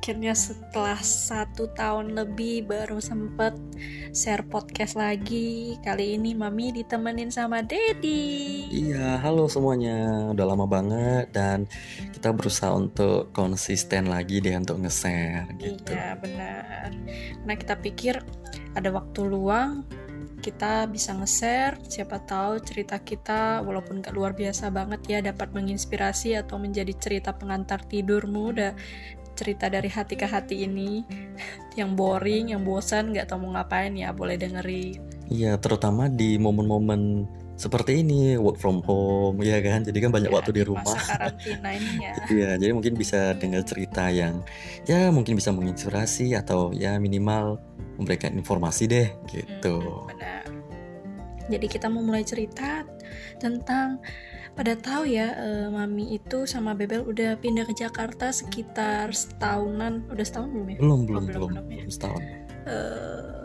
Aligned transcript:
akhirnya 0.00 0.32
setelah 0.32 0.96
satu 0.96 1.68
tahun 1.76 2.16
lebih 2.16 2.72
baru 2.72 3.04
sempet 3.04 3.52
share 4.16 4.40
podcast 4.48 4.96
lagi. 4.96 5.76
Kali 5.84 6.16
ini 6.16 6.32
Mami 6.32 6.72
ditemenin 6.72 7.28
sama 7.28 7.60
Dedi. 7.60 8.64
Iya, 8.72 9.20
halo 9.20 9.44
semuanya. 9.44 10.24
Udah 10.32 10.48
lama 10.48 10.64
banget 10.64 11.28
dan 11.36 11.68
kita 12.16 12.32
berusaha 12.32 12.72
untuk 12.72 13.28
konsisten 13.36 14.08
lagi 14.08 14.40
deh 14.40 14.56
untuk 14.56 14.80
nge-share 14.80 15.52
gitu. 15.60 15.92
Iya, 15.92 16.16
benar. 16.16 16.96
Karena 17.44 17.54
kita 17.60 17.74
pikir 17.76 18.24
ada 18.72 18.88
waktu 18.96 19.20
luang, 19.28 19.84
kita 20.40 20.88
bisa 20.88 21.12
nge-share 21.12 21.76
siapa 21.92 22.24
tahu 22.24 22.56
cerita 22.64 22.96
kita 23.04 23.60
walaupun 23.60 24.00
gak 24.00 24.16
luar 24.16 24.32
biasa 24.32 24.72
banget 24.72 25.00
ya 25.04 25.18
dapat 25.20 25.52
menginspirasi 25.52 26.40
atau 26.40 26.56
menjadi 26.56 26.96
cerita 26.96 27.36
pengantar 27.36 27.84
tidurmu 27.84 28.56
udah 28.56 28.72
cerita 29.40 29.72
dari 29.72 29.88
hati 29.88 30.20
ke 30.20 30.28
hati 30.28 30.68
ini. 30.68 31.00
Yang 31.80 31.90
boring, 31.96 32.52
yang 32.52 32.66
bosan, 32.66 33.14
nggak 33.14 33.30
tahu 33.30 33.46
mau 33.46 33.56
ngapain 33.56 33.94
ya 33.94 34.10
boleh 34.10 34.34
dengerin. 34.36 35.00
Iya, 35.30 35.54
terutama 35.56 36.10
di 36.10 36.34
momen-momen 36.34 37.24
seperti 37.60 38.00
ini 38.00 38.40
work 38.40 38.56
from 38.56 38.80
home 38.88 39.44
ya 39.44 39.60
kan? 39.60 39.84
Jadi 39.84 40.00
kan 40.00 40.08
banyak 40.08 40.32
ya, 40.32 40.36
waktu 40.40 40.50
di 40.56 40.62
rumah 40.64 40.80
masa 40.80 41.14
karantina 41.14 41.70
ini 41.76 41.92
ya. 42.00 42.12
Iya 42.34 42.50
jadi 42.56 42.72
mungkin 42.72 42.96
bisa 42.96 43.36
dengar 43.36 43.62
cerita 43.68 44.08
yang 44.08 44.40
ya 44.88 45.12
mungkin 45.12 45.36
bisa 45.36 45.52
menginspirasi 45.52 46.32
atau 46.32 46.72
ya 46.72 46.96
minimal 46.96 47.60
memberikan 48.00 48.32
informasi 48.32 48.88
deh 48.88 49.08
gitu. 49.28 49.76
Hmm, 49.76 50.08
benar. 50.08 50.44
Jadi 51.52 51.66
kita 51.68 51.92
mau 51.92 52.00
mulai 52.00 52.24
cerita 52.24 52.88
tentang 53.38 54.02
pada 54.58 54.74
tahu 54.74 55.06
ya 55.08 55.32
uh, 55.38 55.68
mami 55.70 56.18
itu 56.18 56.44
sama 56.44 56.74
Bebel 56.74 57.06
udah 57.06 57.38
pindah 57.38 57.64
ke 57.64 57.74
Jakarta 57.74 58.34
sekitar 58.34 59.14
setahunan 59.14 60.04
udah 60.10 60.24
setahun 60.26 60.50
belum 60.50 60.66
ya? 60.68 60.78
Belum 60.82 61.00
belum 61.06 61.22
oh, 61.22 61.26
belum, 61.26 61.50
belum, 61.50 61.50
belum, 61.54 61.66
ya? 61.70 61.84
setahun. 61.88 62.22
Uh, 62.66 63.40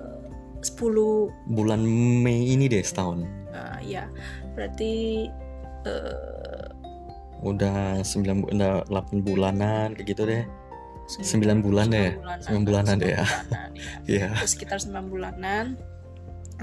10 0.65 1.53
bulan 1.53 1.81
Mei 2.25 2.57
ini 2.57 2.65
deh 2.65 2.81
setahun. 2.81 3.21
Uh, 3.53 3.79
ya 3.85 4.09
berarti 4.57 5.29
uh, 5.85 6.67
udah 7.45 8.01
sembilan 8.01 8.49
udah 8.49 8.89
delapan 8.89 9.17
bulanan 9.21 9.87
kayak 9.93 10.07
gitu 10.09 10.23
deh. 10.25 10.43
Sembilan 11.05 11.61
bulan 11.61 11.93
deh. 11.93 12.17
sembilan 12.41 12.63
bulanan 12.65 12.95
deh 12.97 13.13
ya. 13.13 13.25
iya. 14.09 14.27
Sekitar 14.49 14.81
sembilan 14.81 15.05
bulanan. 15.05 15.65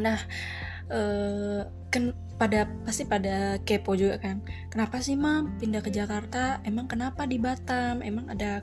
Nah 0.02 0.18
uh, 0.90 1.62
kan 1.94 2.10
pada 2.42 2.66
pasti 2.82 3.06
pada 3.06 3.62
kepo 3.62 3.94
juga 3.94 4.18
kan. 4.18 4.42
Kenapa 4.66 4.98
sih 4.98 5.14
mam 5.14 5.54
pindah 5.62 5.78
ke 5.78 5.94
Jakarta? 5.94 6.58
Emang 6.66 6.90
kenapa 6.90 7.22
di 7.22 7.38
Batam? 7.38 8.02
Emang 8.02 8.26
ada 8.26 8.58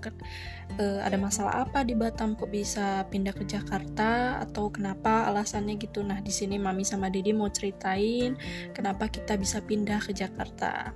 uh, 0.76 1.00
ada 1.00 1.16
masalah 1.16 1.64
apa 1.64 1.88
di 1.88 1.96
Batam 1.96 2.36
kok 2.36 2.52
bisa 2.52 3.08
pindah 3.08 3.32
ke 3.32 3.48
Jakarta? 3.48 4.44
Atau 4.44 4.68
kenapa 4.68 5.32
alasannya 5.32 5.80
gitu? 5.80 6.04
Nah 6.04 6.20
di 6.20 6.28
sini 6.28 6.60
mami 6.60 6.84
sama 6.84 7.08
Didi 7.08 7.32
mau 7.32 7.48
ceritain 7.48 8.36
kenapa 8.76 9.08
kita 9.08 9.40
bisa 9.40 9.64
pindah 9.64 10.04
ke 10.04 10.12
Jakarta. 10.12 10.92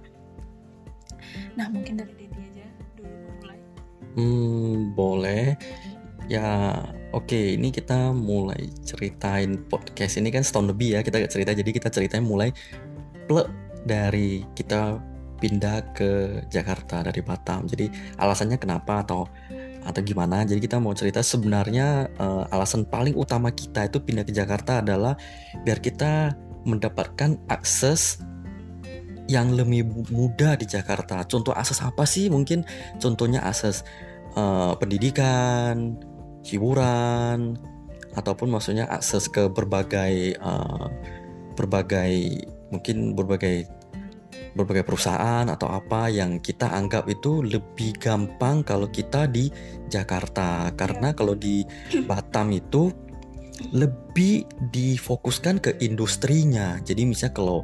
Nah 1.55 1.71
mungkin 1.71 2.03
dari 2.03 2.11
Didi 2.19 2.35
aja. 2.35 2.67
Dulu 2.99 3.15
mulai. 3.39 3.59
Hmm 4.19 4.91
boleh. 4.91 5.55
Ya 6.27 6.83
oke 7.13 7.37
ini 7.37 7.69
kita 7.69 8.11
mulai 8.11 8.73
ceritain 8.81 9.61
podcast 9.69 10.17
ini 10.17 10.33
kan 10.33 10.41
setahun 10.41 10.73
lebih 10.73 10.97
ya 10.97 10.99
kita 11.05 11.23
cerita. 11.29 11.53
Jadi 11.53 11.69
kita 11.71 11.87
ceritain 11.93 12.25
mulai 12.25 12.49
plek 13.29 13.47
dari 13.85 14.43
kita 14.57 14.99
pindah 15.37 15.93
ke 15.93 16.41
Jakarta 16.49 17.03
dari 17.05 17.21
Batam. 17.21 17.69
Jadi 17.69 17.91
alasannya 18.17 18.57
kenapa 18.57 19.05
atau 19.05 19.29
atau 19.83 20.01
gimana? 20.01 20.47
Jadi 20.47 20.63
kita 20.63 20.79
mau 20.79 20.95
cerita 20.95 21.19
sebenarnya 21.19 22.07
uh, 22.15 22.47
alasan 22.49 22.87
paling 22.87 23.13
utama 23.19 23.51
kita 23.51 23.91
itu 23.91 23.99
pindah 23.99 24.23
ke 24.23 24.31
Jakarta 24.31 24.79
adalah 24.79 25.19
biar 25.67 25.83
kita 25.83 26.31
mendapatkan 26.63 27.35
akses 27.51 28.23
yang 29.27 29.51
lebih 29.55 29.83
mudah 30.11 30.55
di 30.55 30.63
Jakarta. 30.67 31.23
Contoh 31.27 31.51
akses 31.51 31.83
apa 31.83 32.07
sih? 32.07 32.31
Mungkin 32.31 32.63
contohnya 33.03 33.43
akses 33.43 33.83
uh, 34.39 34.75
pendidikan 34.79 35.99
hiburan 36.43 37.57
ataupun 38.13 38.47
maksudnya 38.53 38.85
akses 38.91 39.25
ke 39.31 39.49
berbagai 39.49 40.37
uh, 40.37 40.91
berbagai 41.57 42.45
mungkin 42.69 43.17
berbagai 43.17 43.69
berbagai 44.53 44.85
perusahaan 44.85 45.49
atau 45.49 45.65
apa 45.69 46.13
yang 46.13 46.37
kita 46.37 46.69
anggap 46.69 47.09
itu 47.09 47.41
lebih 47.41 47.97
gampang 47.97 48.61
kalau 48.61 48.85
kita 48.89 49.25
di 49.25 49.49
Jakarta. 49.89 50.69
Karena 50.77 51.13
kalau 51.17 51.33
di 51.33 51.65
Batam 52.05 52.53
itu 52.53 52.93
lebih 53.73 54.45
difokuskan 54.73 55.61
ke 55.61 55.71
industrinya. 55.81 56.77
Jadi 56.81 57.05
misalnya 57.05 57.33
kalau 57.37 57.59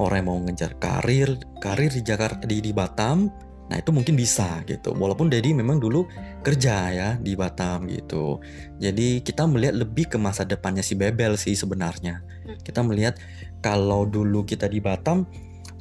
orang 0.00 0.18
yang 0.20 0.28
mau 0.28 0.38
ngejar 0.44 0.72
karir 0.80 1.36
karir 1.60 1.92
di 1.92 2.02
Jakarta 2.04 2.44
di, 2.44 2.60
di 2.60 2.72
Batam 2.72 3.28
Nah 3.64 3.80
itu 3.80 3.90
mungkin 3.90 4.14
bisa 4.14 4.60
gitu. 4.68 4.92
Walaupun 4.92 5.32
Dedi 5.32 5.56
memang 5.56 5.80
dulu 5.80 6.04
kerja 6.44 6.92
ya 6.92 7.08
di 7.16 7.32
Batam 7.32 7.88
gitu. 7.88 8.40
Jadi 8.76 9.24
kita 9.24 9.48
melihat 9.48 9.74
lebih 9.80 10.12
ke 10.12 10.16
masa 10.20 10.44
depannya 10.44 10.84
si 10.84 10.92
Bebel 10.92 11.40
sih 11.40 11.56
sebenarnya. 11.56 12.20
Hmm. 12.44 12.60
Kita 12.60 12.84
melihat 12.84 13.16
kalau 13.64 14.04
dulu 14.04 14.44
kita 14.44 14.68
di 14.68 14.84
Batam, 14.84 15.24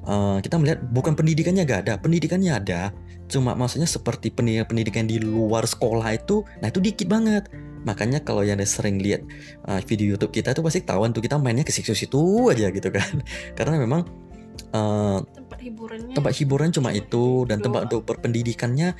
uh, 0.07 0.39
kita 0.39 0.55
melihat 0.55 0.79
bukan 0.95 1.13
pendidikannya 1.15 1.67
gak 1.67 1.81
ada, 1.89 1.93
pendidikannya 1.99 2.51
ada. 2.55 2.81
Cuma 3.27 3.55
maksudnya 3.55 3.87
seperti 3.87 4.31
pendidikan, 4.31 4.67
pendidikan 4.67 5.05
di 5.07 5.19
luar 5.19 5.67
sekolah 5.67 6.15
itu, 6.15 6.47
nah 6.63 6.71
itu 6.71 6.79
dikit 6.79 7.11
banget. 7.11 7.51
Makanya 7.83 8.23
kalau 8.23 8.47
yang 8.47 8.63
sering 8.63 9.03
lihat 9.03 9.27
uh, 9.67 9.83
video 9.83 10.15
YouTube 10.15 10.31
kita 10.31 10.55
itu 10.55 10.63
pasti 10.63 10.79
tahu 10.87 11.03
tuh 11.11 11.19
kita 11.19 11.35
mainnya 11.35 11.67
ke 11.67 11.75
situ-situ 11.75 12.47
aja 12.47 12.71
gitu 12.71 12.87
kan. 12.87 13.19
Karena 13.59 13.75
memang 13.75 14.07
uh, 14.71 15.19
hiburannya. 15.63 16.13
Tempat 16.13 16.33
hiburan 16.35 16.69
cuma 16.75 16.91
itu 16.91 17.47
dan 17.47 17.63
tempat 17.63 17.87
untuk 17.87 18.03
berpendidikannya 18.03 18.91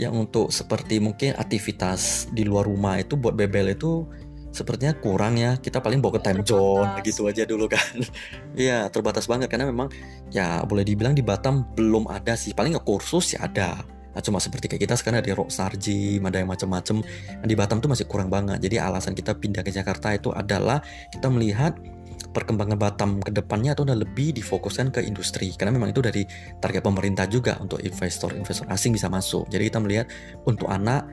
yang 0.00 0.16
untuk 0.16 0.48
seperti 0.48 0.98
mungkin 0.98 1.36
aktivitas 1.36 2.32
di 2.32 2.42
luar 2.48 2.64
rumah 2.64 2.98
itu 2.98 3.20
buat 3.20 3.36
bebel 3.36 3.76
itu 3.76 4.08
sepertinya 4.50 4.96
kurang 4.98 5.38
ya. 5.38 5.54
Kita 5.60 5.78
paling 5.78 6.02
bawa 6.02 6.18
ke 6.18 6.22
time 6.26 6.42
zone 6.42 6.90
gitu 7.06 7.30
aja 7.30 7.46
dulu 7.46 7.70
kan. 7.70 8.02
Iya 8.58 8.90
terbatas 8.90 9.30
banget 9.30 9.46
karena 9.46 9.70
memang 9.70 9.86
ya 10.34 10.66
boleh 10.66 10.82
dibilang 10.82 11.14
di 11.14 11.22
Batam 11.22 11.62
belum 11.78 12.10
ada 12.10 12.34
sih. 12.34 12.50
Paling 12.50 12.74
nggak 12.74 12.86
kursus 12.86 13.38
ya 13.38 13.46
ada. 13.46 13.78
Nah, 14.10 14.18
cuma 14.18 14.42
seperti 14.42 14.66
kayak 14.66 14.90
kita 14.90 14.94
sekarang 14.98 15.22
ada 15.22 15.38
rock 15.38 15.54
sarji, 15.54 16.18
ada 16.18 16.42
yang 16.42 16.50
macam-macam. 16.50 17.06
Di 17.46 17.54
Batam 17.54 17.78
tuh 17.78 17.94
masih 17.94 18.10
kurang 18.10 18.26
banget. 18.26 18.58
Jadi 18.58 18.82
alasan 18.82 19.14
kita 19.14 19.38
pindah 19.38 19.62
ke 19.62 19.70
Jakarta 19.70 20.10
itu 20.10 20.34
adalah 20.34 20.82
kita 21.14 21.30
melihat 21.30 21.78
perkembangan 22.30 22.78
Batam 22.78 23.10
ke 23.18 23.34
depannya 23.34 23.74
itu 23.74 23.82
udah 23.82 23.98
lebih 23.98 24.34
difokuskan 24.38 24.94
ke 24.94 25.02
industri 25.02 25.50
karena 25.54 25.74
memang 25.74 25.90
itu 25.90 26.02
dari 26.02 26.22
target 26.62 26.82
pemerintah 26.86 27.26
juga 27.26 27.58
untuk 27.58 27.82
investor-investor 27.82 28.70
asing 28.70 28.94
bisa 28.94 29.10
masuk. 29.10 29.50
Jadi 29.50 29.70
kita 29.70 29.78
melihat 29.82 30.06
untuk 30.46 30.70
anak 30.70 31.06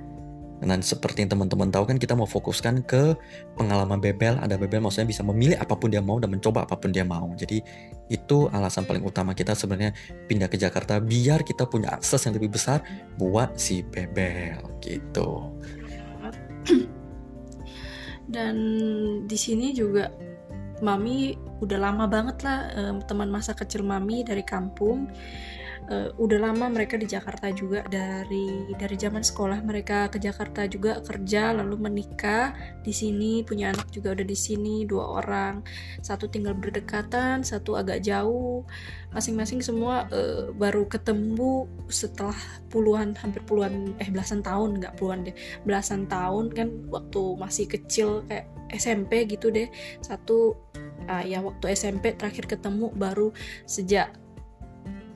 dan 0.58 0.82
seperti 0.82 1.22
yang 1.22 1.38
teman-teman 1.38 1.70
tahu 1.70 1.86
kan 1.86 2.02
kita 2.02 2.18
mau 2.18 2.26
fokuskan 2.26 2.82
ke 2.90 3.14
pengalaman 3.54 4.02
bebel. 4.02 4.42
Ada 4.42 4.58
bebel 4.58 4.82
maksudnya 4.82 5.06
bisa 5.06 5.22
memilih 5.22 5.54
apa 5.62 5.78
pun 5.78 5.94
dia 5.94 6.02
mau 6.02 6.18
dan 6.18 6.34
mencoba 6.34 6.66
apa 6.66 6.74
pun 6.74 6.90
dia 6.90 7.06
mau. 7.06 7.30
Jadi 7.38 7.62
itu 8.10 8.50
alasan 8.50 8.90
paling 8.90 9.06
utama 9.06 9.38
kita 9.38 9.54
sebenarnya 9.54 9.94
pindah 10.26 10.50
ke 10.50 10.58
Jakarta 10.58 10.98
biar 10.98 11.46
kita 11.46 11.70
punya 11.70 11.94
akses 11.94 12.26
yang 12.26 12.34
lebih 12.34 12.58
besar 12.58 12.82
buat 13.22 13.54
si 13.54 13.86
bebel 13.86 14.58
gitu. 14.82 15.54
Dan 18.28 18.56
di 19.24 19.38
sini 19.40 19.72
juga 19.72 20.10
mami 20.84 21.36
udah 21.64 21.80
lama 21.80 22.06
banget 22.06 22.46
lah 22.46 22.70
um, 22.78 22.98
teman 23.04 23.30
masa 23.30 23.54
kecil 23.58 23.82
mami 23.82 24.22
dari 24.22 24.46
kampung. 24.46 25.10
Uh, 25.88 26.12
udah 26.20 26.52
lama 26.52 26.68
mereka 26.68 27.00
di 27.00 27.08
Jakarta 27.08 27.48
juga 27.48 27.80
dari 27.88 28.76
dari 28.76 29.00
zaman 29.00 29.24
sekolah 29.24 29.64
mereka 29.64 30.12
ke 30.12 30.20
Jakarta 30.20 30.68
juga 30.68 31.00
kerja 31.00 31.56
lalu 31.56 31.80
menikah 31.80 32.52
di 32.84 32.92
sini 32.92 33.40
punya 33.48 33.72
anak 33.72 33.88
juga 33.96 34.12
udah 34.12 34.28
di 34.28 34.36
sini 34.36 34.84
dua 34.84 35.24
orang. 35.24 35.64
Satu 36.04 36.28
tinggal 36.28 36.60
berdekatan 36.60 37.40
satu 37.40 37.80
agak 37.80 38.04
jauh. 38.04 38.68
Masing-masing 39.16 39.64
semua 39.64 40.12
uh, 40.12 40.52
baru 40.52 40.92
ketemu 40.92 41.72
setelah 41.88 42.36
puluhan 42.68 43.16
hampir 43.16 43.40
puluhan 43.48 43.96
eh 44.04 44.12
belasan 44.12 44.44
tahun 44.44 44.84
nggak 44.84 45.00
puluhan 45.00 45.32
deh 45.32 45.36
belasan 45.64 46.04
tahun 46.12 46.52
kan 46.52 46.68
waktu 46.92 47.40
masih 47.40 47.64
kecil 47.64 48.28
kayak 48.28 48.52
SMP 48.76 49.24
gitu 49.24 49.48
deh. 49.48 49.72
Satu 50.04 50.67
uh, 51.06 51.24
ya 51.24 51.40
waktu 51.46 51.78
SMP 51.78 52.18
terakhir 52.18 52.50
ketemu 52.50 52.90
baru 52.98 53.30
sejak 53.70 54.16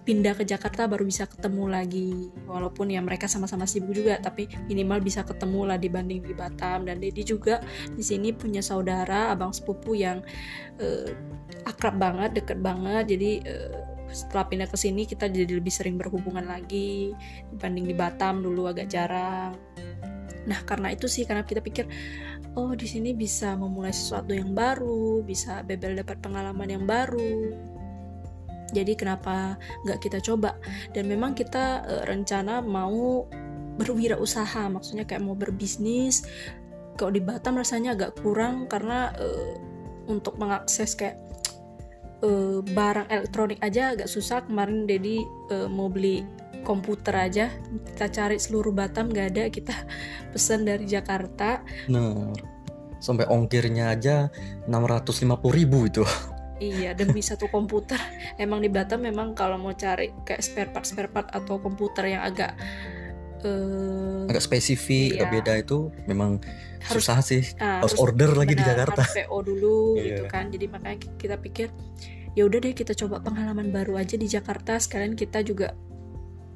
pindah 0.02 0.34
ke 0.34 0.44
Jakarta 0.44 0.90
baru 0.90 1.06
bisa 1.06 1.30
ketemu 1.30 1.70
lagi. 1.70 2.34
Walaupun 2.50 2.90
ya 2.90 3.00
mereka 3.06 3.30
sama-sama 3.30 3.70
sibuk 3.70 3.94
juga 3.94 4.18
tapi 4.18 4.50
minimal 4.66 5.02
bisa 5.02 5.22
ketemu 5.22 5.70
lah 5.70 5.78
dibanding 5.78 6.26
di 6.26 6.34
Batam. 6.34 6.90
Dan 6.90 6.98
Dedi 6.98 7.22
juga 7.22 7.62
di 7.94 8.02
sini 8.02 8.34
punya 8.34 8.66
saudara 8.66 9.30
abang 9.30 9.54
sepupu 9.54 9.94
yang 9.94 10.26
uh, 10.82 11.10
akrab 11.70 12.02
banget 12.02 12.42
deket 12.42 12.60
banget. 12.60 13.14
Jadi 13.14 13.32
uh, 13.46 13.91
setelah 14.12 14.46
pindah 14.48 14.70
ke 14.70 14.78
sini 14.78 15.08
kita 15.08 15.32
jadi 15.32 15.58
lebih 15.58 15.72
sering 15.72 15.96
berhubungan 15.96 16.46
lagi 16.46 17.16
dibanding 17.52 17.88
di 17.88 17.96
Batam 17.96 18.44
dulu 18.44 18.68
agak 18.68 18.92
jarang. 18.92 19.56
Nah 20.46 20.60
karena 20.68 20.94
itu 20.94 21.06
sih 21.08 21.24
karena 21.24 21.46
kita 21.48 21.64
pikir 21.64 21.88
oh 22.60 22.76
di 22.76 22.88
sini 22.88 23.16
bisa 23.16 23.56
memulai 23.56 23.96
sesuatu 23.96 24.36
yang 24.36 24.52
baru 24.52 25.24
bisa 25.24 25.64
Bebel 25.64 25.96
dapat 25.96 26.20
pengalaman 26.20 26.70
yang 26.70 26.84
baru. 26.84 27.56
Jadi 28.72 28.96
kenapa 28.96 29.60
nggak 29.84 30.00
kita 30.00 30.24
coba? 30.24 30.56
Dan 30.96 31.12
memang 31.12 31.36
kita 31.36 31.84
uh, 31.84 32.04
rencana 32.08 32.64
mau 32.64 33.28
berwirausaha 33.76 34.72
maksudnya 34.72 35.04
kayak 35.04 35.24
mau 35.24 35.36
berbisnis. 35.36 36.24
Kalau 36.96 37.12
di 37.12 37.24
Batam 37.24 37.60
rasanya 37.60 37.96
agak 37.96 38.20
kurang 38.20 38.68
karena 38.72 39.12
uh, 39.20 39.56
untuk 40.08 40.40
mengakses 40.40 40.96
kayak 40.96 41.20
uh, 42.24 42.60
barang 42.64 43.08
elektronik 43.10 43.60
aja 43.62 43.94
agak 43.94 44.10
susah. 44.10 44.46
Kemarin 44.46 44.86
Dedi 44.90 45.22
uh, 45.52 45.70
mau 45.70 45.90
beli 45.90 46.24
komputer 46.62 47.14
aja. 47.18 47.46
Kita 47.94 48.08
cari 48.10 48.38
seluruh 48.38 48.74
Batam 48.74 49.10
nggak 49.10 49.28
ada. 49.36 49.44
Kita 49.50 49.76
pesan 50.34 50.66
dari 50.66 50.86
Jakarta. 50.88 51.62
Nah 51.90 52.34
sampai 53.02 53.26
ongkirnya 53.26 53.98
aja 53.98 54.30
650 54.70 55.58
ribu 55.58 55.90
itu. 55.90 56.06
Iya 56.62 56.94
demi 56.94 57.26
satu 57.26 57.50
komputer. 57.50 57.98
Emang 58.38 58.62
di 58.62 58.70
Batam 58.70 59.02
memang 59.02 59.34
kalau 59.34 59.58
mau 59.58 59.74
cari 59.74 60.14
kayak 60.22 60.46
spare 60.46 60.70
part 60.70 60.86
spare 60.86 61.10
part 61.10 61.34
atau 61.34 61.58
komputer 61.58 62.14
yang 62.14 62.22
agak 62.22 62.54
uh, 63.44 64.30
agak 64.30 64.44
spesifik 64.44 65.18
iya. 65.18 65.26
agak 65.26 65.30
beda 65.40 65.54
itu 65.62 65.78
memang 66.06 66.42
harus, 66.82 67.04
susah 67.06 67.20
sih. 67.22 67.44
uh, 67.58 67.82
harus, 67.82 67.94
harus 67.94 68.02
order 68.02 68.32
lagi 68.34 68.54
di 68.58 68.64
Jakarta. 68.64 69.02
harus 69.06 69.18
PO 69.18 69.38
dulu 69.46 69.80
yeah. 69.98 70.06
gitu 70.08 70.24
kan. 70.30 70.50
Jadi 70.50 70.66
makanya 70.70 70.98
kita 71.18 71.36
pikir 71.38 71.68
ya 72.32 72.48
udah 72.48 72.60
deh 72.64 72.74
kita 72.74 72.96
coba 72.96 73.20
pengalaman 73.20 73.70
baru 73.70 74.00
aja 74.02 74.16
di 74.18 74.28
Jakarta. 74.28 74.78
Sekalian 74.78 75.14
kita 75.14 75.46
juga 75.46 75.74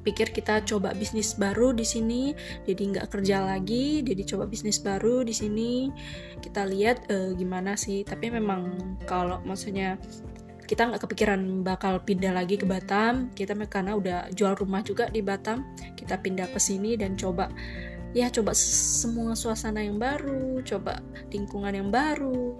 pikir 0.06 0.30
kita 0.30 0.62
coba 0.62 0.94
bisnis 0.94 1.34
baru 1.34 1.74
di 1.74 1.82
sini 1.82 2.30
jadi 2.62 2.78
nggak 2.94 3.10
kerja 3.10 3.42
lagi 3.42 4.06
jadi 4.06 4.22
coba 4.22 4.46
bisnis 4.46 4.78
baru 4.78 5.26
di 5.26 5.34
sini. 5.34 5.90
Kita 6.38 6.66
lihat 6.66 7.10
uh, 7.10 7.34
gimana 7.34 7.74
sih. 7.74 8.06
Tapi 8.06 8.30
memang 8.30 8.76
kalau 9.06 9.42
maksudnya 9.42 9.98
kita 10.66 10.90
nggak 10.90 11.02
kepikiran 11.06 11.62
bakal 11.62 12.02
pindah 12.02 12.34
lagi 12.34 12.58
ke 12.58 12.66
Batam. 12.66 13.30
Kita 13.32 13.54
karena 13.70 13.94
udah 13.94 14.18
jual 14.34 14.58
rumah 14.58 14.82
juga 14.82 15.06
di 15.08 15.22
Batam. 15.22 15.62
Kita 15.94 16.18
pindah 16.18 16.50
ke 16.50 16.58
sini 16.58 16.98
dan 16.98 17.14
coba 17.14 17.48
ya 18.12 18.32
coba 18.32 18.56
semua 18.56 19.36
suasana 19.36 19.84
yang 19.84 20.00
baru 20.00 20.60
coba 20.66 21.00
lingkungan 21.30 21.72
yang 21.72 21.88
baru. 21.94 22.58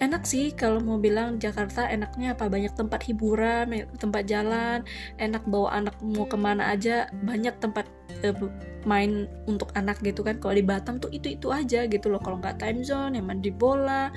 Enak 0.00 0.24
sih 0.24 0.56
kalau 0.56 0.80
mau 0.80 0.96
bilang 0.96 1.36
Jakarta 1.36 1.84
enaknya 1.84 2.32
apa? 2.32 2.48
Banyak 2.48 2.72
tempat 2.72 3.04
hiburan 3.04 3.68
tempat 4.00 4.24
jalan 4.24 4.80
enak 5.20 5.44
bawa 5.44 5.76
anak 5.76 5.94
mau 6.00 6.24
ke 6.24 6.40
mana 6.40 6.72
aja. 6.72 7.12
Banyak 7.12 7.60
tempat 7.60 7.84
uh, 8.24 8.48
main 8.88 9.28
untuk 9.44 9.68
anak 9.76 10.00
gitu 10.00 10.24
kan. 10.24 10.40
Kalau 10.40 10.56
di 10.56 10.64
Batam 10.64 10.96
tuh 10.96 11.12
itu 11.12 11.36
itu 11.36 11.52
aja 11.52 11.84
gitu 11.84 12.08
loh. 12.08 12.18
Kalau 12.24 12.40
nggak 12.40 12.56
time 12.56 12.80
zone 12.80 13.20
yang 13.20 13.28
mandi 13.28 13.52
bola 13.52 14.08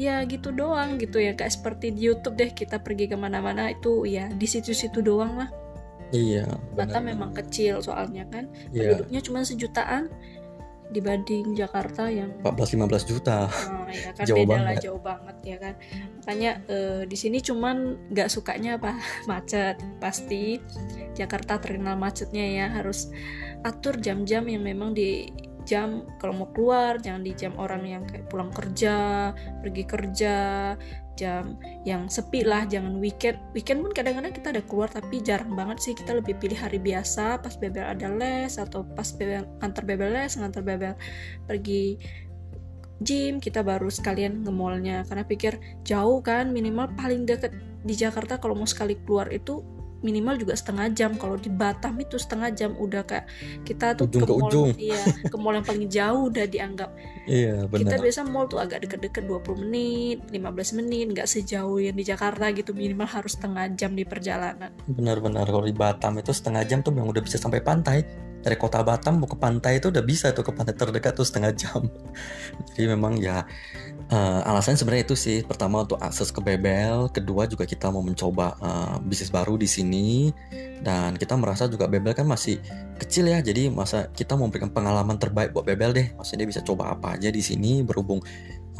ya 0.00 0.24
gitu 0.24 0.52
doang 0.56 0.96
gitu 0.96 1.20
ya 1.20 1.36
kayak 1.36 1.52
seperti 1.52 1.92
di 1.92 2.08
YouTube 2.08 2.40
deh 2.40 2.50
kita 2.52 2.80
pergi 2.80 3.12
ke 3.12 3.16
mana-mana 3.16 3.68
itu 3.68 4.08
ya 4.08 4.32
di 4.32 4.46
situ-situ 4.48 5.04
doang 5.04 5.36
lah 5.36 5.50
Iya. 6.12 6.44
Batam 6.76 7.08
memang 7.08 7.32
kecil 7.32 7.80
soalnya 7.80 8.28
kan. 8.28 8.52
Iya. 8.70 9.00
Penduduknya 9.00 9.20
cuma 9.24 9.40
sejutaan 9.48 10.12
dibanding 10.92 11.56
Jakarta 11.56 12.12
yang 12.12 12.36
14-15 12.44 13.08
juta. 13.08 13.48
Oh, 13.48 13.88
ya 13.88 14.12
kan 14.12 14.24
jauh 14.28 14.44
beda 14.44 14.52
banget. 14.52 14.66
lah 14.68 14.76
jauh 14.76 15.00
banget 15.00 15.36
ya 15.40 15.56
kan. 15.56 15.74
Makanya 16.20 16.50
uh, 16.68 17.02
di 17.08 17.16
sini 17.16 17.40
cuman 17.40 17.96
nggak 18.12 18.28
sukanya 18.28 18.76
apa 18.76 19.00
macet 19.30 19.80
pasti. 19.98 20.60
Jakarta 21.16 21.56
terkenal 21.56 21.96
macetnya 21.96 22.44
ya 22.44 22.66
harus 22.68 23.08
atur 23.64 23.96
jam-jam 23.96 24.44
yang 24.44 24.60
memang 24.60 24.92
di 24.92 25.32
jam 25.64 26.04
kalau 26.18 26.44
mau 26.44 26.48
keluar 26.50 26.98
jangan 26.98 27.22
di 27.22 27.32
jam 27.34 27.54
orang 27.56 27.82
yang 27.86 28.02
kayak 28.04 28.26
pulang 28.28 28.50
kerja 28.50 29.30
pergi 29.62 29.84
kerja 29.86 30.36
jam 31.12 31.60
yang 31.84 32.08
sepi 32.08 32.40
lah 32.42 32.64
jangan 32.64 32.96
weekend. 32.96 33.36
Weekend 33.52 33.84
pun 33.84 33.92
kadang-kadang 33.92 34.32
kita 34.32 34.48
ada 34.52 34.62
keluar 34.64 34.88
tapi 34.88 35.20
jarang 35.20 35.52
banget 35.52 35.78
sih. 35.84 35.92
Kita 35.92 36.16
lebih 36.16 36.40
pilih 36.40 36.56
hari 36.56 36.80
biasa 36.80 37.38
pas 37.40 37.54
bebel 37.60 37.84
ada 37.84 38.08
les 38.08 38.56
atau 38.56 38.82
pas 38.96 39.06
bebel 39.12 39.44
antar 39.60 39.84
bebel 39.84 40.08
les 40.12 40.32
ngantar 40.32 40.64
bebel 40.64 40.94
pergi 41.44 42.00
gym 43.02 43.42
kita 43.42 43.66
baru 43.66 43.90
sekalian 43.90 44.46
nge 44.46 44.52
mallnya 44.54 45.02
karena 45.10 45.26
pikir 45.26 45.58
jauh 45.82 46.22
kan 46.22 46.54
minimal 46.54 46.86
paling 46.94 47.26
deket 47.26 47.50
di 47.82 47.98
Jakarta 47.98 48.38
kalau 48.38 48.54
mau 48.54 48.68
sekali 48.68 48.94
keluar 49.02 49.26
itu 49.34 49.60
minimal 50.02 50.34
juga 50.36 50.54
setengah 50.58 50.90
jam. 50.92 51.14
Kalau 51.16 51.38
di 51.38 51.48
Batam 51.48 51.96
itu 52.02 52.18
setengah 52.18 52.50
jam. 52.52 52.74
Udah 52.76 53.06
kayak 53.06 53.26
kita 53.62 53.94
tuh 53.96 54.10
ujung 54.10 54.22
ke, 54.22 54.26
ke 54.26 54.34
mall, 54.34 54.50
ujung. 54.50 54.68
iya 54.76 55.02
ke 55.32 55.36
mall 55.38 55.54
yang 55.56 55.66
paling 55.66 55.86
jauh 55.88 56.28
udah 56.28 56.44
dianggap. 56.46 56.90
Iya 57.24 57.70
benar. 57.70 57.80
kita 57.86 57.94
biasa 58.02 58.20
mall 58.26 58.46
tuh 58.50 58.60
agak 58.60 58.84
deket-deket 58.84 59.24
20 59.24 59.62
menit 59.64 60.18
15 60.28 60.78
menit. 60.82 61.06
Nggak 61.14 61.28
sejauh 61.30 61.78
yang 61.80 61.96
di 61.96 62.04
Jakarta 62.04 62.50
gitu. 62.52 62.74
Minimal 62.74 63.08
harus 63.08 63.38
setengah 63.38 63.70
jam 63.78 63.94
di 63.94 64.04
perjalanan. 64.04 64.74
Benar-benar. 64.90 65.46
Kalau 65.48 65.64
di 65.64 65.74
Batam 65.74 66.18
itu 66.20 66.34
setengah 66.34 66.66
jam 66.66 66.84
tuh 66.84 66.92
yang 66.92 67.08
udah 67.08 67.22
bisa 67.22 67.38
sampai 67.38 67.62
pantai 67.64 68.31
dari 68.42 68.58
kota 68.58 68.82
Batam 68.82 69.22
mau 69.22 69.30
ke 69.30 69.38
pantai 69.38 69.78
itu 69.78 69.88
udah 69.88 70.02
bisa 70.02 70.34
tuh 70.34 70.42
ke 70.42 70.52
pantai 70.52 70.74
terdekat 70.74 71.14
tuh 71.14 71.22
setengah 71.22 71.54
jam. 71.54 71.86
Jadi 72.74 72.86
memang 72.90 73.16
ya 73.16 73.46
uh, 74.10 74.40
alasan 74.50 74.74
sebenarnya 74.74 75.06
itu 75.06 75.16
sih. 75.16 75.46
Pertama 75.46 75.86
untuk 75.86 76.02
akses 76.02 76.34
ke 76.34 76.42
Bebel 76.42 77.08
kedua 77.14 77.46
juga 77.46 77.62
kita 77.62 77.88
mau 77.88 78.02
mencoba 78.02 78.58
uh, 78.58 78.96
bisnis 79.00 79.30
baru 79.30 79.54
di 79.54 79.70
sini. 79.70 80.34
Dan 80.82 81.14
kita 81.14 81.38
merasa 81.38 81.70
juga 81.70 81.86
Bebel 81.86 82.12
kan 82.12 82.26
masih 82.26 82.58
kecil 82.98 83.30
ya 83.30 83.38
jadi 83.38 83.70
masa 83.70 84.10
kita 84.10 84.34
mau 84.34 84.50
memberikan 84.50 84.74
pengalaman 84.74 85.16
terbaik 85.16 85.54
buat 85.54 85.62
Bebel 85.62 85.94
deh. 85.94 86.06
Maksudnya 86.18 86.44
dia 86.44 86.50
bisa 86.58 86.60
coba 86.66 86.98
apa 86.98 87.14
aja 87.14 87.30
di 87.30 87.40
sini 87.40 87.86
berhubung 87.86 88.18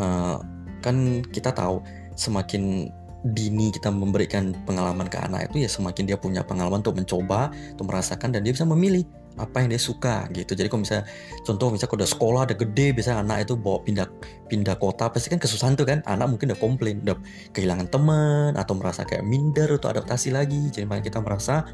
uh, 0.02 0.36
kan 0.82 1.22
kita 1.30 1.54
tahu 1.54 1.78
semakin 2.18 2.90
dini 3.22 3.70
kita 3.70 3.86
memberikan 3.94 4.50
pengalaman 4.66 5.06
ke 5.06 5.14
anak 5.14 5.46
itu 5.50 5.62
ya 5.62 5.70
semakin 5.70 6.10
dia 6.10 6.18
punya 6.18 6.42
pengalaman 6.42 6.82
untuk 6.82 6.98
mencoba 6.98 7.54
untuk 7.70 7.86
merasakan 7.86 8.34
dan 8.34 8.42
dia 8.42 8.50
bisa 8.50 8.66
memilih 8.66 9.06
apa 9.40 9.64
yang 9.64 9.72
dia 9.72 9.80
suka 9.80 10.28
gitu. 10.32 10.52
Jadi 10.52 10.68
kalau 10.68 10.84
misalnya 10.84 11.04
contoh 11.46 11.72
misalnya 11.72 11.90
kalau 11.90 12.00
udah 12.04 12.10
sekolah 12.10 12.40
udah 12.50 12.58
gede 12.58 12.86
biasanya 12.92 13.18
anak 13.24 13.48
itu 13.48 13.54
bawa 13.56 13.78
pindah 13.80 14.06
pindah 14.48 14.76
kota 14.76 15.08
pasti 15.08 15.32
kan 15.32 15.40
kesusahan 15.40 15.74
tuh 15.78 15.88
kan. 15.88 16.04
Anak 16.04 16.28
mungkin 16.28 16.52
udah 16.52 16.60
komplain 16.60 17.00
udah 17.04 17.16
kehilangan 17.56 17.88
teman 17.88 18.52
atau 18.60 18.74
merasa 18.76 19.08
kayak 19.08 19.24
minder 19.24 19.68
atau 19.80 19.88
adaptasi 19.88 20.34
lagi. 20.34 20.68
Jadi 20.68 20.84
makanya 20.84 21.06
kita 21.08 21.18
merasa 21.24 21.64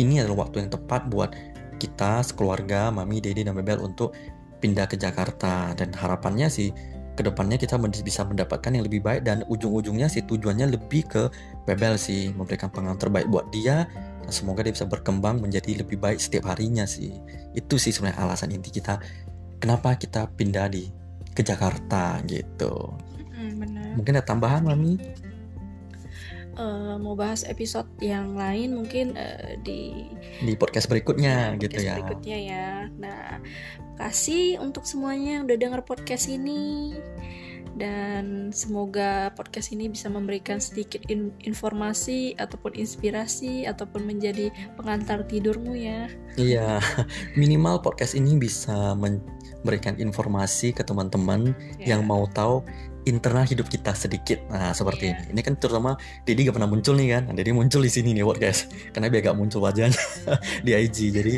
ini 0.00 0.22
adalah 0.22 0.48
waktu 0.48 0.64
yang 0.64 0.70
tepat 0.72 1.10
buat 1.12 1.36
kita 1.80 2.24
sekeluarga 2.24 2.92
mami 2.92 3.20
dede 3.20 3.44
dan 3.44 3.56
bebel 3.56 3.80
untuk 3.84 4.16
pindah 4.64 4.88
ke 4.88 4.96
Jakarta. 4.96 5.76
Dan 5.76 5.92
harapannya 5.92 6.48
sih 6.48 6.72
ke 7.20 7.28
depannya 7.28 7.60
kita 7.60 7.76
bisa 8.00 8.24
mendapatkan 8.24 8.72
yang 8.72 8.88
lebih 8.88 9.04
baik 9.04 9.28
dan 9.28 9.44
ujung-ujungnya 9.52 10.08
sih 10.08 10.24
tujuannya 10.24 10.72
lebih 10.72 11.04
ke 11.04 11.28
Bebel 11.68 12.00
sih 12.00 12.32
memberikan 12.32 12.72
pengalaman 12.72 12.96
terbaik 12.96 13.28
buat 13.28 13.44
dia 13.52 13.84
semoga 14.32 14.64
dia 14.64 14.74
bisa 14.74 14.86
berkembang 14.86 15.38
menjadi 15.42 15.82
lebih 15.84 16.00
baik 16.00 16.18
setiap 16.18 16.50
harinya 16.50 16.88
sih 16.88 17.14
itu 17.54 17.74
sih 17.76 17.92
sebenarnya 17.94 18.24
alasan 18.24 18.54
inti 18.54 18.70
kita 18.70 18.98
kenapa 19.62 19.94
kita 19.98 20.30
pindah 20.34 20.66
di 20.72 20.88
ke 21.30 21.42
Jakarta 21.46 22.18
gitu 22.26 22.94
benar. 23.58 23.94
mungkin 23.94 24.18
ada 24.18 24.24
tambahan 24.26 24.66
mami 24.66 24.98
uh, 26.60 26.96
mau 27.00 27.16
bahas 27.16 27.42
episode 27.48 27.88
yang 28.04 28.36
lain 28.36 28.76
mungkin 28.76 29.16
uh, 29.16 29.56
di 29.64 30.10
di 30.44 30.52
podcast 30.56 30.86
berikutnya 30.86 31.56
ya, 31.56 31.60
gitu 31.60 31.80
podcast 31.80 31.88
ya. 31.88 31.94
Berikutnya 31.96 32.38
ya. 32.38 32.68
Nah, 33.00 33.24
kasih 33.96 34.60
untuk 34.60 34.84
semuanya 34.84 35.40
yang 35.40 35.44
udah 35.48 35.58
denger 35.60 35.82
podcast 35.84 36.28
ini 36.28 36.96
dan 37.78 38.50
semoga 38.50 39.30
podcast 39.38 39.70
ini 39.70 39.86
bisa 39.86 40.10
memberikan 40.10 40.58
sedikit 40.58 41.02
in 41.06 41.30
informasi 41.44 42.34
ataupun 42.38 42.74
inspirasi 42.74 43.66
ataupun 43.66 44.06
menjadi 44.06 44.50
pengantar 44.74 45.22
tidurmu 45.26 45.78
ya. 45.78 46.10
Iya, 46.34 46.82
minimal 47.40 47.82
podcast 47.82 48.18
ini 48.18 48.34
bisa 48.38 48.94
memberikan 48.98 49.94
informasi 50.00 50.74
ke 50.74 50.82
teman-teman 50.82 51.54
yeah. 51.78 51.94
yang 51.96 52.02
mau 52.06 52.26
tahu 52.30 52.66
internal 53.08 53.44
hidup 53.48 53.68
kita 53.68 53.96
sedikit. 53.96 54.40
Nah, 54.52 54.76
seperti 54.76 55.12
yeah. 55.12 55.22
ini. 55.24 55.38
Ini 55.38 55.40
kan 55.46 55.54
terutama 55.56 55.96
Dedi 56.28 56.44
gak 56.44 56.56
pernah 56.60 56.68
muncul 56.68 56.94
nih 56.96 57.08
kan. 57.16 57.22
Nah, 57.30 57.34
Dedi 57.36 57.52
muncul 57.54 57.80
di 57.80 57.90
sini 57.92 58.12
nih 58.12 58.24
podcast. 58.26 58.68
Karena 58.92 59.08
biar 59.08 59.32
gak 59.32 59.38
muncul 59.38 59.64
wajahnya 59.64 59.96
di 60.66 60.72
IG. 60.76 61.14
Jadi 61.14 61.34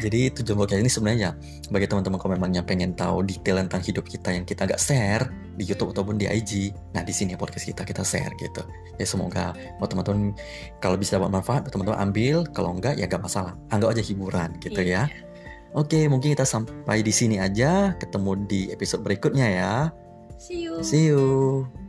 jadi 0.00 0.20
tujuan 0.40 0.56
podcast 0.56 0.80
ini 0.80 0.90
sebenarnya 0.90 1.20
ya 1.22 1.30
bagi 1.68 1.86
teman-teman 1.88 2.18
kalau 2.20 2.32
memangnya 2.36 2.62
pengen 2.64 2.96
tahu 2.96 3.24
detail 3.24 3.60
tentang 3.64 3.82
hidup 3.84 4.04
kita 4.08 4.28
yang 4.32 4.44
kita 4.48 4.64
gak 4.64 4.80
share 4.80 5.28
di 5.56 5.64
YouTube 5.68 5.92
ataupun 5.92 6.16
di 6.16 6.26
IG. 6.28 6.72
Nah, 6.96 7.04
di 7.04 7.12
sini 7.12 7.36
podcast 7.36 7.68
kita 7.68 7.84
kita 7.84 8.00
share 8.06 8.32
gitu. 8.40 8.64
Ya 8.96 9.04
semoga 9.04 9.52
buat 9.76 9.92
teman-teman 9.92 10.32
kalau 10.80 10.96
bisa 10.96 11.20
dapat 11.20 11.30
manfaat, 11.32 11.68
teman-teman 11.68 12.00
ambil. 12.00 12.48
Kalau 12.56 12.72
enggak 12.72 12.96
ya 12.96 13.04
gak 13.04 13.20
masalah. 13.20 13.52
Anggap 13.68 13.98
aja 13.98 14.02
hiburan 14.04 14.56
gitu 14.64 14.80
yeah. 14.80 15.08
ya. 15.10 15.30
Oke, 15.72 16.04
mungkin 16.04 16.36
kita 16.36 16.44
sampai 16.44 17.00
di 17.00 17.08
sini 17.08 17.40
aja. 17.40 17.96
Ketemu 17.96 18.44
di 18.44 18.68
episode 18.68 19.00
berikutnya 19.00 19.48
ya. 19.48 19.74
See 20.42 20.62
you. 20.62 20.82
See 20.82 21.04
you. 21.06 21.81